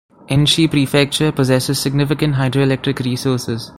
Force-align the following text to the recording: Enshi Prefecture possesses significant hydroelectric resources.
Enshi 0.31 0.67
Prefecture 0.67 1.31
possesses 1.31 1.79
significant 1.79 2.33
hydroelectric 2.33 3.05
resources. 3.05 3.69